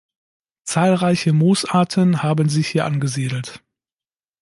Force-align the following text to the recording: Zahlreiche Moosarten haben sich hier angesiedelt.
Zahlreiche 0.63 1.31
Moosarten 1.31 2.23
haben 2.23 2.49
sich 2.49 2.69
hier 2.69 2.85
angesiedelt. 2.87 3.61